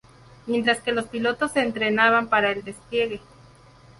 [0.47, 3.19] Mientras que los pilotos se entrenaban para el despliegue.